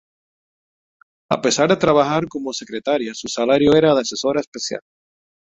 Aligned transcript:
A 1.29 1.41
pesar 1.43 1.69
de 1.69 1.77
trabajar 1.77 2.27
como 2.27 2.53
secretaria, 2.53 3.13
su 3.13 3.27
salario 3.27 3.75
era 3.75 3.93
de 3.93 4.01
asesora 4.01 4.41
especial. 4.41 4.81